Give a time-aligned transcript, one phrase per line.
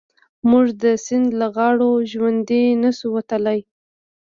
[0.49, 3.59] موږ د سيند له غاړو ژوندي نه شو وتلای.